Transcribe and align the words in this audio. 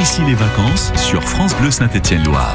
Ici 0.00 0.22
les 0.26 0.34
vacances 0.34 0.92
sur 0.96 1.22
France 1.22 1.56
Bleu 1.56 1.70
Saint-Étienne-Loire. 1.70 2.54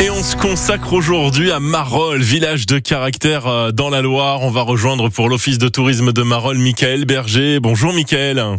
Et 0.00 0.10
on 0.10 0.22
se 0.22 0.34
consacre 0.36 0.92
aujourd'hui 0.92 1.52
à 1.52 1.60
Marolles, 1.60 2.22
village 2.22 2.66
de 2.66 2.78
caractère 2.78 3.46
euh, 3.46 3.70
dans 3.70 3.88
la 3.88 4.02
Loire. 4.02 4.42
On 4.42 4.50
va 4.50 4.62
rejoindre 4.62 5.10
pour 5.10 5.28
l'office 5.28 5.58
de 5.58 5.68
tourisme 5.68 6.12
de 6.12 6.22
Marolles 6.22 6.58
Michael 6.58 7.04
Berger. 7.04 7.60
Bonjour 7.60 7.92
Michael. 7.92 8.58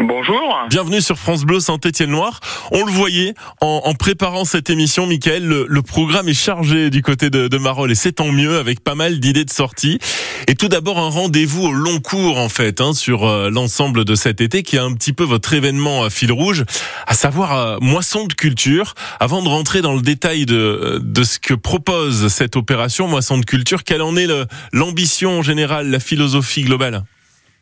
Bonjour. 0.00 0.38
Bienvenue 0.70 1.00
sur 1.00 1.18
France 1.18 1.42
Bleu 1.42 1.58
Saint-Étienne-Loire. 1.58 2.38
On 2.70 2.84
le 2.84 2.92
voyait 2.92 3.34
en, 3.60 3.92
préparant 3.94 4.44
cette 4.44 4.70
émission, 4.70 5.08
Michael, 5.08 5.44
le, 5.44 5.82
programme 5.82 6.28
est 6.28 6.34
chargé 6.34 6.88
du 6.88 7.02
côté 7.02 7.30
de, 7.30 7.58
Marolles 7.58 7.90
et 7.90 7.96
c'est 7.96 8.12
tant 8.12 8.30
mieux 8.30 8.58
avec 8.58 8.78
pas 8.78 8.94
mal 8.94 9.18
d'idées 9.18 9.44
de 9.44 9.50
sortie. 9.50 9.98
Et 10.46 10.54
tout 10.54 10.68
d'abord 10.68 11.00
un 11.00 11.08
rendez-vous 11.08 11.64
au 11.64 11.72
long 11.72 11.98
cours 11.98 12.38
en 12.38 12.48
fait 12.48 12.80
hein, 12.80 12.92
sur 12.94 13.26
euh, 13.26 13.50
l'ensemble 13.50 14.04
de 14.04 14.14
cet 14.14 14.40
été 14.40 14.62
qui 14.62 14.76
est 14.76 14.80
un 14.80 14.92
petit 14.92 15.12
peu 15.12 15.24
votre 15.24 15.52
événement 15.52 16.04
à 16.04 16.10
fil 16.10 16.30
rouge, 16.30 16.64
à 17.08 17.14
savoir 17.14 17.58
euh, 17.58 17.78
moisson 17.80 18.28
de 18.28 18.34
culture. 18.34 18.94
Avant 19.18 19.42
de 19.42 19.48
rentrer 19.48 19.82
dans 19.82 19.94
le 19.94 20.02
détail 20.02 20.46
de, 20.46 21.00
de 21.02 21.22
ce 21.24 21.40
que 21.40 21.54
propose 21.54 22.28
cette 22.28 22.54
opération 22.54 23.08
moisson 23.08 23.36
de 23.36 23.44
culture, 23.44 23.82
quelle 23.82 24.02
en 24.02 24.14
est 24.14 24.28
l'ambition 24.72 25.42
générale, 25.42 25.90
la 25.90 25.98
philosophie 25.98 26.62
globale? 26.62 27.02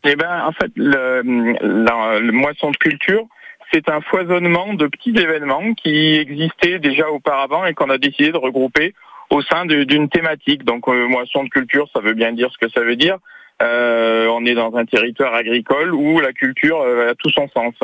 Eh 0.04 0.16
ben, 0.16 0.44
en 0.46 0.52
fait, 0.52 0.70
le, 0.76 1.22
la, 1.62 2.18
le 2.20 2.32
moisson 2.32 2.70
de 2.70 2.76
culture, 2.76 3.26
c'est 3.72 3.88
un 3.88 4.00
foisonnement 4.00 4.74
de 4.74 4.86
petits 4.86 5.16
événements 5.16 5.74
qui 5.74 6.14
existaient 6.14 6.78
déjà 6.78 7.10
auparavant 7.10 7.64
et 7.66 7.74
qu'on 7.74 7.90
a 7.90 7.98
décidé 7.98 8.30
de 8.30 8.36
regrouper 8.36 8.94
au 9.30 9.42
sein 9.42 9.66
d'une 9.66 10.08
thématique. 10.08 10.64
Donc, 10.64 10.88
euh, 10.88 11.08
moisson 11.08 11.44
de 11.44 11.48
culture, 11.48 11.88
ça 11.92 12.00
veut 12.00 12.14
bien 12.14 12.32
dire 12.32 12.50
ce 12.52 12.58
que 12.64 12.70
ça 12.70 12.82
veut 12.82 12.96
dire. 12.96 13.18
Euh, 13.62 14.26
on 14.28 14.44
est 14.44 14.54
dans 14.54 14.76
un 14.76 14.84
territoire 14.84 15.34
agricole 15.34 15.94
où 15.94 16.20
la 16.20 16.32
culture 16.32 16.80
euh, 16.80 17.10
a 17.10 17.14
tout 17.14 17.30
son 17.30 17.48
sens. 17.48 17.74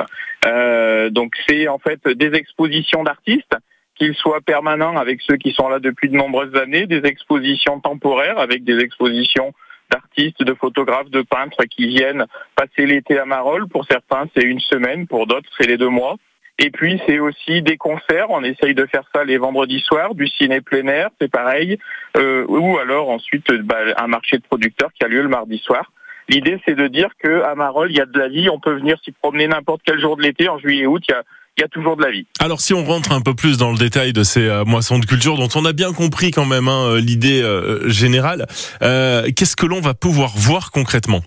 Euh, 0.44 1.08
donc, 1.08 1.34
c'est 1.48 1.66
en 1.66 1.78
fait 1.78 2.06
des 2.06 2.34
expositions 2.34 3.02
d'artistes 3.04 3.56
qu'ils 3.94 4.14
soient 4.14 4.40
permanents 4.40 4.96
avec 4.96 5.20
ceux 5.22 5.36
qui 5.36 5.52
sont 5.52 5.68
là 5.68 5.78
depuis 5.78 6.10
de 6.10 6.16
nombreuses 6.16 6.54
années, 6.56 6.86
des 6.86 7.04
expositions 7.04 7.80
temporaires 7.80 8.38
avec 8.38 8.64
des 8.64 8.78
expositions 8.80 9.52
d'artistes, 9.92 10.42
de 10.42 10.54
photographes, 10.54 11.10
de 11.10 11.22
peintres 11.22 11.64
qui 11.64 11.86
viennent 11.86 12.24
passer 12.56 12.86
l'été 12.86 13.18
à 13.18 13.24
Marolles. 13.24 13.68
Pour 13.68 13.84
certains, 13.84 14.24
c'est 14.34 14.44
une 14.44 14.60
semaine, 14.60 15.06
pour 15.06 15.26
d'autres, 15.26 15.48
c'est 15.58 15.66
les 15.66 15.76
deux 15.76 15.88
mois. 15.88 16.16
Et 16.58 16.70
puis, 16.70 17.00
c'est 17.06 17.18
aussi 17.18 17.62
des 17.62 17.76
concerts. 17.76 18.30
On 18.30 18.42
essaye 18.42 18.74
de 18.74 18.86
faire 18.86 19.04
ça 19.14 19.24
les 19.24 19.38
vendredis 19.38 19.80
soirs, 19.80 20.14
du 20.14 20.26
ciné 20.28 20.60
plein 20.60 20.86
air, 20.86 21.10
c'est 21.20 21.30
pareil. 21.30 21.78
Euh, 22.16 22.44
ou 22.48 22.78
alors 22.78 23.10
ensuite, 23.10 23.50
bah, 23.62 23.78
un 23.96 24.06
marché 24.06 24.36
de 24.36 24.42
producteurs 24.42 24.90
qui 24.92 25.04
a 25.04 25.08
lieu 25.08 25.22
le 25.22 25.28
mardi 25.28 25.58
soir. 25.58 25.90
L'idée, 26.28 26.60
c'est 26.64 26.74
de 26.74 26.86
dire 26.86 27.10
que 27.18 27.42
à 27.42 27.54
Marolles, 27.54 27.90
il 27.90 27.96
y 27.96 28.00
a 28.00 28.06
de 28.06 28.18
la 28.18 28.28
vie. 28.28 28.48
On 28.48 28.60
peut 28.60 28.74
venir 28.74 28.96
s'y 29.02 29.12
promener 29.12 29.48
n'importe 29.48 29.82
quel 29.84 30.00
jour 30.00 30.16
de 30.16 30.22
l'été, 30.22 30.48
en 30.48 30.58
juillet 30.58 30.84
et 30.84 30.86
août. 30.86 31.02
Il 31.08 31.12
y 31.12 31.14
a 31.14 31.22
il 31.56 31.60
y 31.60 31.64
a 31.64 31.68
toujours 31.68 31.96
de 31.96 32.02
la 32.02 32.10
vie. 32.10 32.26
Alors 32.40 32.60
si 32.60 32.74
on 32.74 32.84
rentre 32.84 33.12
un 33.12 33.20
peu 33.20 33.34
plus 33.34 33.58
dans 33.58 33.72
le 33.72 33.78
détail 33.78 34.12
de 34.12 34.22
ces 34.22 34.48
euh, 34.48 34.64
moissons 34.64 34.98
de 34.98 35.06
culture 35.06 35.36
dont 35.36 35.48
on 35.54 35.64
a 35.64 35.72
bien 35.72 35.92
compris 35.92 36.30
quand 36.30 36.46
même 36.46 36.68
hein, 36.68 36.96
l'idée 36.96 37.42
euh, 37.42 37.88
générale, 37.88 38.46
euh, 38.82 39.28
qu'est-ce 39.36 39.56
que 39.56 39.66
l'on 39.66 39.80
va 39.80 39.94
pouvoir 39.94 40.32
voir 40.34 40.70
concrètement? 40.70 41.22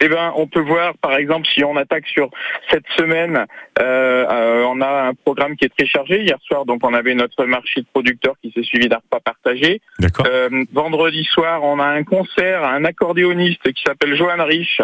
Eh 0.00 0.08
ben, 0.08 0.32
on 0.36 0.46
peut 0.46 0.60
voir, 0.60 0.94
par 0.98 1.14
exemple, 1.14 1.46
si 1.54 1.62
on 1.64 1.76
attaque 1.76 2.06
sur 2.06 2.28
cette 2.70 2.84
semaine, 2.96 3.46
euh, 3.78 4.64
on 4.64 4.80
a 4.80 5.08
un 5.08 5.14
programme 5.14 5.56
qui 5.56 5.64
est 5.64 5.74
très 5.74 5.86
chargé. 5.86 6.22
Hier 6.22 6.36
soir, 6.46 6.66
donc, 6.66 6.84
on 6.84 6.92
avait 6.92 7.14
notre 7.14 7.44
marché 7.46 7.80
de 7.80 7.86
producteurs 7.92 8.34
qui 8.42 8.50
s'est 8.50 8.64
suivi 8.64 8.88
d'un 8.88 8.96
repas 8.96 9.20
partagé. 9.20 9.80
Euh, 10.26 10.64
vendredi 10.72 11.24
soir, 11.24 11.62
on 11.62 11.78
a 11.78 11.86
un 11.86 12.02
concert, 12.02 12.64
un 12.64 12.84
accordéoniste 12.84 13.72
qui 13.72 13.82
s'appelle 13.86 14.16
Johan 14.16 14.44
Rich, 14.44 14.82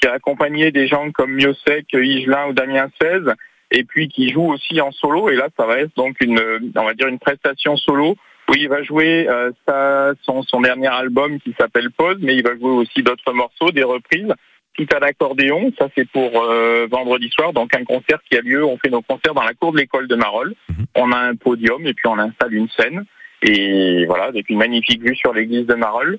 qui 0.00 0.08
a 0.08 0.12
accompagné 0.14 0.72
des 0.72 0.88
gens 0.88 1.10
comme 1.12 1.34
Miosek, 1.34 1.92
Igelin 1.92 2.48
ou 2.48 2.52
Damien 2.52 2.88
16 3.00 3.34
et 3.70 3.84
puis 3.84 4.08
qui 4.08 4.30
joue 4.30 4.52
aussi 4.52 4.80
en 4.80 4.92
solo. 4.92 5.30
Et 5.30 5.36
là, 5.36 5.48
ça 5.56 5.66
va 5.66 5.78
être 5.78 5.94
donc 5.96 6.16
une, 6.20 6.40
on 6.76 6.84
va 6.84 6.94
dire 6.94 7.08
une 7.08 7.18
prestation 7.18 7.76
solo 7.76 8.16
où 8.48 8.54
il 8.54 8.68
va 8.68 8.82
jouer 8.82 9.26
euh, 9.28 9.50
sa, 9.66 10.12
son, 10.22 10.42
son 10.42 10.60
dernier 10.60 10.88
album 10.88 11.40
qui 11.40 11.54
s'appelle 11.58 11.90
Pause, 11.90 12.18
mais 12.20 12.36
il 12.36 12.42
va 12.42 12.56
jouer 12.56 12.70
aussi 12.70 13.02
d'autres 13.02 13.32
morceaux, 13.32 13.72
des 13.72 13.82
reprises, 13.82 14.32
tout 14.74 14.86
à 14.94 15.00
l'accordéon. 15.00 15.72
Ça, 15.78 15.88
c'est 15.96 16.08
pour 16.08 16.42
euh, 16.42 16.86
vendredi 16.90 17.28
soir, 17.30 17.52
donc 17.52 17.74
un 17.74 17.84
concert 17.84 18.20
qui 18.30 18.38
a 18.38 18.40
lieu. 18.40 18.64
On 18.64 18.78
fait 18.78 18.90
nos 18.90 19.02
concerts 19.02 19.34
dans 19.34 19.42
la 19.42 19.54
cour 19.54 19.72
de 19.72 19.78
l'école 19.78 20.06
de 20.06 20.14
Marolles. 20.14 20.54
On 20.94 21.10
a 21.12 21.18
un 21.18 21.34
podium 21.34 21.86
et 21.86 21.94
puis 21.94 22.06
on 22.06 22.18
installe 22.18 22.54
une 22.54 22.68
scène. 22.68 23.04
Et 23.42 24.06
voilà, 24.06 24.24
avec 24.24 24.48
une 24.48 24.58
magnifique 24.58 25.02
vue 25.02 25.16
sur 25.16 25.34
l'église 25.34 25.66
de 25.66 25.74
Marolles. 25.74 26.18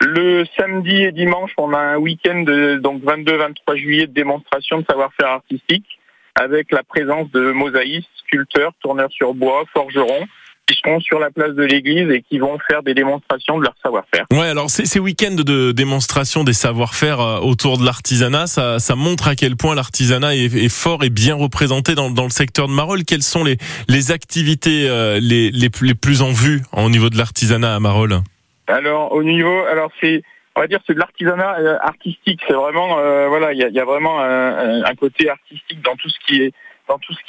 Le 0.00 0.44
samedi 0.56 1.02
et 1.02 1.12
dimanche, 1.12 1.50
on 1.58 1.72
a 1.72 1.78
un 1.78 1.96
week-end 1.96 2.42
de 2.42 2.76
donc 2.76 3.02
22-23 3.02 3.76
juillet 3.76 4.06
de 4.06 4.12
démonstration 4.12 4.78
de 4.78 4.84
savoir-faire 4.88 5.28
artistique 5.28 5.97
avec 6.38 6.70
la 6.72 6.82
présence 6.82 7.30
de 7.32 7.52
mosaïstes, 7.52 8.08
sculpteurs, 8.26 8.72
tourneurs 8.80 9.10
sur 9.10 9.34
bois, 9.34 9.64
forgerons 9.72 10.26
qui 10.68 10.78
seront 10.84 11.00
sur 11.00 11.18
la 11.18 11.30
place 11.30 11.54
de 11.54 11.62
l'église 11.62 12.10
et 12.10 12.22
qui 12.22 12.38
vont 12.38 12.58
faire 12.68 12.82
des 12.82 12.92
démonstrations 12.92 13.58
de 13.58 13.64
leur 13.64 13.74
savoir-faire. 13.82 14.26
Ouais, 14.30 14.48
alors 14.48 14.68
ces, 14.68 14.84
ces 14.84 14.98
week-ends 14.98 15.34
de 15.34 15.72
démonstration 15.72 16.44
des 16.44 16.52
savoir-faire 16.52 17.20
euh, 17.20 17.38
autour 17.38 17.78
de 17.78 17.84
l'artisanat, 17.84 18.46
ça, 18.46 18.78
ça, 18.78 18.94
montre 18.94 19.28
à 19.28 19.34
quel 19.34 19.56
point 19.56 19.74
l'artisanat 19.74 20.36
est, 20.36 20.54
est, 20.54 20.68
fort 20.68 21.04
et 21.04 21.10
bien 21.10 21.34
représenté 21.34 21.94
dans, 21.94 22.10
dans, 22.10 22.24
le 22.24 22.30
secteur 22.30 22.68
de 22.68 22.72
Marolles. 22.72 23.04
Quelles 23.04 23.22
sont 23.22 23.44
les, 23.44 23.56
les 23.88 24.10
activités 24.10 24.88
euh, 24.88 25.18
les, 25.20 25.50
les, 25.50 25.70
les, 25.80 25.94
plus 25.94 26.20
en 26.20 26.32
vue 26.32 26.60
au 26.74 26.90
niveau 26.90 27.08
de 27.08 27.16
l'artisanat 27.16 27.74
à 27.74 27.80
Marolles? 27.80 28.18
Alors 28.66 29.12
au 29.12 29.22
niveau, 29.22 29.64
alors 29.72 29.90
c'est 30.02 30.22
on 30.58 30.62
va 30.62 30.66
dire 30.66 30.80
c'est 30.88 30.94
de 30.94 30.98
l'artisanat 30.98 31.58
euh, 31.60 31.78
artistique. 31.80 32.40
C'est 32.46 32.52
vraiment 32.52 32.98
euh, 32.98 33.28
voilà, 33.28 33.52
il 33.52 33.58
y 33.58 33.78
a, 33.78 33.84
vraiment 33.84 34.20
un, 34.20 34.94
côté 34.96 35.30
artistique 35.30 35.80
dans 35.82 35.94
tout 35.94 36.08
ce 36.08 36.18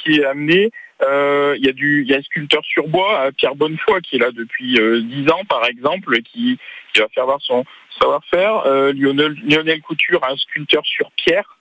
qui 0.02 0.16
est 0.16 0.24
amené. 0.24 0.70
Il 1.00 2.06
y 2.08 2.12
a 2.12 2.16
un 2.16 2.22
sculpteur 2.22 2.64
sur 2.64 2.88
bois, 2.88 3.20
euh, 3.20 3.30
Pierre 3.30 3.54
Bonnefoy, 3.54 4.00
qui 4.02 4.16
est 4.16 4.18
là 4.18 4.32
depuis 4.32 4.80
dix 5.04 5.30
ans 5.30 5.44
par 5.48 5.64
exemple, 5.66 6.20
qui, 6.22 6.58
qui 6.92 7.00
va 7.00 7.06
faire 7.14 7.26
voir 7.26 7.40
son 7.40 7.64
savoir-faire. 8.00 8.64
Lionel, 8.94 9.36
Lionel 9.44 9.80
Couture, 9.80 10.24
un 10.24 10.36
sculpteur 10.36 10.84
sur 10.84 11.12
pierre. 11.12 11.56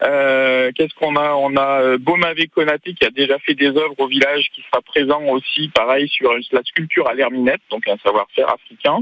Qu'est-ce 0.00 0.94
qu'on 0.94 1.16
a? 1.16 1.34
On 1.34 1.54
a 1.56 1.98
Beaumavé 1.98 2.46
Konaté 2.46 2.94
qui 2.94 3.04
a 3.04 3.10
déjà 3.10 3.38
fait 3.40 3.54
des 3.54 3.68
œuvres 3.68 3.98
au 3.98 4.06
village, 4.06 4.48
qui 4.54 4.62
sera 4.62 4.80
présent 4.80 5.22
aussi, 5.24 5.68
pareil, 5.68 6.08
sur 6.08 6.32
la 6.32 6.62
sculpture 6.62 7.08
à 7.08 7.12
l'herminette, 7.12 7.60
donc 7.70 7.86
un 7.88 7.98
savoir-faire 7.98 8.48
africain. 8.48 9.00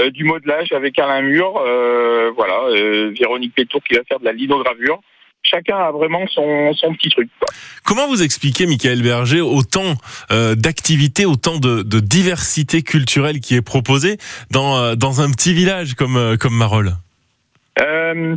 Euh, 0.00 0.10
du 0.10 0.24
modelage 0.24 0.72
avec 0.72 0.98
Alain 0.98 1.22
Mur, 1.22 1.56
euh, 1.56 2.32
voilà, 2.34 2.64
euh, 2.70 3.14
Véronique 3.16 3.54
Pétour 3.54 3.80
qui 3.84 3.94
va 3.94 4.02
faire 4.02 4.18
de 4.18 4.24
la 4.24 4.32
lidogravure. 4.32 5.00
Chacun 5.44 5.76
a 5.76 5.92
vraiment 5.92 6.26
son, 6.26 6.72
son 6.72 6.94
petit 6.94 7.10
truc. 7.10 7.28
Quoi. 7.38 7.48
Comment 7.84 8.08
vous 8.08 8.22
expliquez, 8.22 8.66
Michael 8.66 9.02
Berger, 9.02 9.40
autant 9.40 9.94
euh, 10.32 10.56
d'activités, 10.56 11.26
autant 11.26 11.58
de, 11.60 11.82
de, 11.82 12.00
diversité 12.00 12.82
culturelle 12.82 13.38
qui 13.38 13.54
est 13.54 13.62
proposée 13.62 14.16
dans, 14.50 14.96
dans 14.96 15.20
un 15.20 15.30
petit 15.30 15.52
village 15.52 15.94
comme, 15.94 16.36
comme 16.40 16.54
Marolles? 16.54 16.94
Euh, 17.80 18.36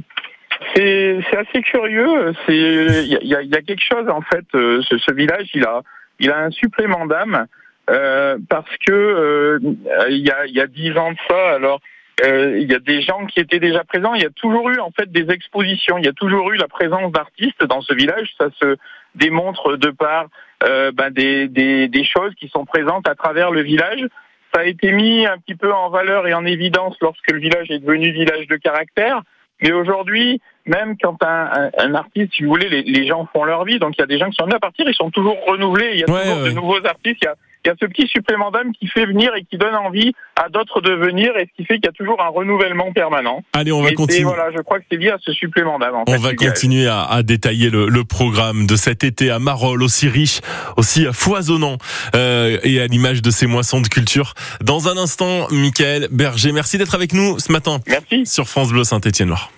c'est 0.75 1.23
assez 1.31 1.62
curieux. 1.63 2.34
Il 2.50 3.07
y 3.23 3.34
a, 3.34 3.41
y 3.41 3.56
a, 3.56 3.62
quelque 3.62 3.84
chose 3.84 4.07
en 4.09 4.22
fait. 4.22 4.46
ce, 4.51 4.97
ce, 4.97 5.12
village, 5.12 5.47
il 5.56 5.63
a, 5.63 5.81
il 6.19 6.29
a 6.29 6.38
un 6.38 6.51
supplément 6.51 7.07
d'âme. 7.07 7.47
Euh, 7.89 8.37
parce 8.49 8.75
que 8.85 8.91
euh, 8.91 9.59
il 10.09 10.27
y 10.27 10.29
a 10.29 10.45
il 10.45 10.53
y 10.53 10.59
a 10.59 10.67
dix 10.67 10.91
ans 10.97 11.11
de 11.11 11.17
ça, 11.29 11.51
alors 11.55 11.79
euh, 12.25 12.57
il 12.59 12.69
y 12.69 12.73
a 12.73 12.79
des 12.79 13.01
gens 13.01 13.25
qui 13.27 13.39
étaient 13.39 13.59
déjà 13.59 13.83
présents. 13.83 14.15
Il 14.15 14.23
y 14.23 14.25
a 14.25 14.31
toujours 14.31 14.69
eu 14.69 14.79
en 14.79 14.91
fait 14.91 15.11
des 15.11 15.31
expositions. 15.31 15.97
Il 15.97 16.05
y 16.05 16.09
a 16.09 16.13
toujours 16.13 16.51
eu 16.51 16.57
la 16.57 16.67
présence 16.67 17.11
d'artistes 17.11 17.63
dans 17.65 17.81
ce 17.81 17.93
village. 17.93 18.34
Ça 18.39 18.47
se 18.61 18.75
démontre 19.16 19.78
de 19.78 19.89
par 19.91 20.28
euh, 20.63 20.91
ben 20.91 21.11
des, 21.11 21.47
des, 21.47 21.87
des 21.87 22.03
choses 22.03 22.34
qui 22.35 22.49
sont 22.49 22.66
présentes 22.66 23.07
à 23.07 23.16
travers 23.16 23.51
le 23.51 23.61
village. 23.61 24.03
Ça 24.53 24.61
a 24.61 24.63
été 24.66 24.91
mis 24.91 25.28
un 25.28 25.37
petit 25.37 25.55
peu 25.55 25.72
en 25.72 25.90
valeur 25.90 26.28
et 26.28 26.33
en 26.33 26.45
évidence 26.45 26.95
lorsque 27.01 27.29
le 27.31 27.40
village 27.40 27.69
est 27.69 27.79
devenu 27.79 28.11
village 28.11 28.47
de 28.47 28.55
caractère. 28.55 29.22
Mais 29.61 29.72
aujourd'hui, 29.72 30.41
même 30.66 30.97
quand 31.01 31.22
un, 31.23 31.49
un, 31.51 31.72
un, 31.78 31.95
artiste, 31.95 32.33
si 32.33 32.43
vous 32.43 32.49
voulez, 32.49 32.69
les, 32.69 32.83
les, 32.83 33.07
gens 33.07 33.28
font 33.33 33.43
leur 33.43 33.66
vie, 33.66 33.79
donc 33.79 33.95
il 33.97 34.01
y 34.01 34.03
a 34.03 34.07
des 34.07 34.19
gens 34.19 34.29
qui 34.29 34.35
sont 34.35 34.43
venus 34.43 34.55
à 34.55 34.59
partir, 34.59 34.87
ils 34.87 34.95
sont 34.95 35.09
toujours 35.09 35.37
renouvelés. 35.47 35.91
Il 35.93 35.99
y 35.99 36.03
a 36.03 36.11
ouais, 36.11 36.22
toujours 36.22 36.43
ouais. 36.43 36.49
de 36.49 36.55
nouveaux 36.55 36.85
artistes. 36.85 37.17
Il 37.22 37.25
y 37.25 37.28
a 37.28 37.35
il 37.67 37.72
y 37.72 37.73
a 37.73 37.75
ce 37.81 37.85
petit 37.85 38.08
supplément 38.08 38.49
d'âme 38.49 38.72
qui 38.72 38.87
fait 38.87 39.05
venir 39.05 39.35
et 39.35 39.43
qui 39.43 39.58
donne 39.58 39.75
envie 39.75 40.14
à 40.37 40.47
d'autres 40.47 40.79
de 40.79 40.93
venir 40.93 41.35
et 41.35 41.47
ce 41.47 41.55
qui 41.58 41.66
fait 41.66 41.75
qu'il 41.75 41.85
y 41.85 41.90
a 41.90 41.91
toujours 41.91 42.22
un 42.22 42.29
renouvellement 42.29 42.93
permanent. 42.93 43.43
Allez, 43.52 43.73
on 43.73 43.81
va 43.81 43.90
et 43.90 43.93
continuer. 43.93 44.23
Voilà, 44.23 44.52
je 44.55 44.61
crois 44.61 44.79
que 44.79 44.85
c'est 44.90 44.97
lié 44.97 45.09
à 45.09 45.17
ce 45.19 45.34
supplément 45.34 45.78
d'âme. 45.78 45.96
On 46.08 46.11
fait, 46.11 46.17
va 46.17 46.34
continuer 46.34 46.87
à, 46.87 47.03
à, 47.03 47.23
détailler 47.23 47.69
le, 47.69 47.90
le, 47.90 48.03
programme 48.05 48.67
de 48.67 48.75
cet 48.78 49.03
été 49.03 49.31
à 49.31 49.40
Marolles, 49.40 49.84
aussi 49.84 50.08
riche, 50.08 50.40
aussi 50.78 51.08
foisonnant 51.11 51.78
euh, 52.16 52.58
et 52.64 52.79
à 52.79 52.87
l'image 52.87 53.22
de 53.22 53.31
ces 53.31 53.47
moissons 53.47 53.81
de 53.81 53.87
culture. 53.90 54.34
Dans 54.64 54.87
un 54.87 54.96
instant, 54.96 55.47
Michael 55.52 56.08
Berger, 56.09 56.53
merci 56.53 56.78
d'être 56.78 56.96
avec 56.96 57.14
nous 57.14 57.37
ce 57.37 57.52
matin 57.52 57.79
merci. 57.85 58.25
sur 58.25 58.47
France 58.47 58.69
Bleu 58.69 58.85
Saint-Étienne-Loire. 58.85 59.52